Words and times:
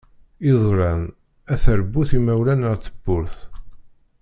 Iḍulan 0.51 1.01
ar 1.51 1.57
teṛbut 1.63 2.09
imawlan 2.17 2.67
ar 2.69 2.77
tebburt. 2.83 3.37